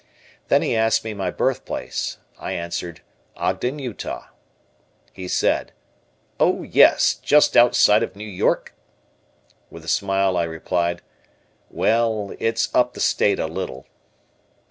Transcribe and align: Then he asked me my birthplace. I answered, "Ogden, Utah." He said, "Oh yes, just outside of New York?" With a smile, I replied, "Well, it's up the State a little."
Then 0.47 0.63
he 0.63 0.75
asked 0.75 1.03
me 1.05 1.13
my 1.13 1.29
birthplace. 1.29 2.17
I 2.39 2.53
answered, 2.53 3.01
"Ogden, 3.37 3.77
Utah." 3.77 4.29
He 5.13 5.27
said, 5.27 5.73
"Oh 6.39 6.63
yes, 6.63 7.13
just 7.13 7.55
outside 7.55 8.01
of 8.01 8.15
New 8.15 8.27
York?" 8.27 8.73
With 9.69 9.85
a 9.85 9.87
smile, 9.87 10.37
I 10.37 10.45
replied, 10.45 11.03
"Well, 11.69 12.33
it's 12.39 12.73
up 12.73 12.95
the 12.95 12.99
State 12.99 13.37
a 13.37 13.45
little." 13.45 13.85